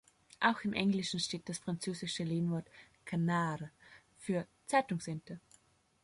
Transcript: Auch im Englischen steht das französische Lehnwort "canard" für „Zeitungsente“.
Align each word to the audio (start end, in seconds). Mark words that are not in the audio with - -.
Auch 0.39 0.61
im 0.61 0.73
Englischen 0.73 1.19
steht 1.19 1.47
das 1.47 1.59
französische 1.59 2.23
Lehnwort 2.23 2.65
"canard" 3.05 3.69
für 4.17 4.47
„Zeitungsente“. 4.65 5.39